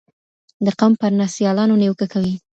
[0.65, 2.33] د قوم پر ناسیالانو نیوکه کوي